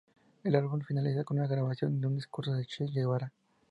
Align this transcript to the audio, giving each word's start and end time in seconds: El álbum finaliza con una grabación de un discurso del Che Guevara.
El 0.43 0.55
álbum 0.55 0.81
finaliza 0.81 1.23
con 1.23 1.37
una 1.37 1.47
grabación 1.47 2.01
de 2.01 2.07
un 2.07 2.15
discurso 2.15 2.51
del 2.53 2.65
Che 2.65 2.85
Guevara. 2.85 3.31